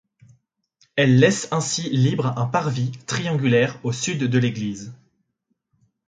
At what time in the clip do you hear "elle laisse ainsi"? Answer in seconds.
0.95-1.87